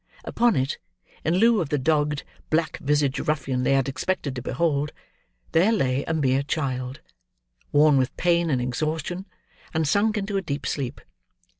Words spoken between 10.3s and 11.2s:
a deep sleep.